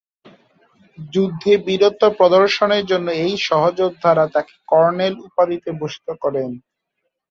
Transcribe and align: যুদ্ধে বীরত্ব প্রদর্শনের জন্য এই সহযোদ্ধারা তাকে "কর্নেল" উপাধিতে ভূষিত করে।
যুদ্ধে 0.97 1.51
বীরত্ব 1.65 2.03
প্রদর্শনের 2.17 2.83
জন্য 2.85 3.07
এই 3.23 3.35
সহযোদ্ধারা 3.47 4.25
তাকে 4.35 4.53
"কর্নেল" 4.67 5.13
উপাধিতে 5.27 5.69
ভূষিত 5.79 6.07
করে। 6.21 6.41